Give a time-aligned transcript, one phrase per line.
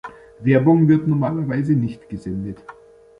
[0.39, 2.59] Werbung wird normalerweise nicht gesendet.